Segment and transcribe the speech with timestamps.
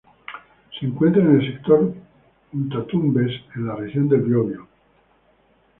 [0.79, 1.93] Se encuentra en el sector
[2.51, 4.67] Punta Tumbes en la Región del Biobío.